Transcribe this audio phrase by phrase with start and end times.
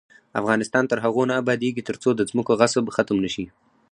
[0.39, 3.45] افغانستان تر هغو نه ابادیږي، ترڅو د ځمکو غصب ختم نشي.